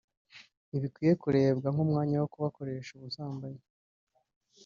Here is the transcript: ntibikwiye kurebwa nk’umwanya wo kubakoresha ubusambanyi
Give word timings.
ntibikwiye 0.69 1.13
kurebwa 1.21 1.67
nk’umwanya 1.73 2.15
wo 2.21 2.27
kubakoresha 2.33 2.91
ubusambanyi 2.93 3.63